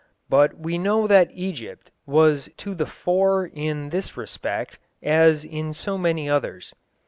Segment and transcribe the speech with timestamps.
[0.29, 5.95] But we know that Egypt was to the fore in this respect as in so
[5.95, 6.73] many others.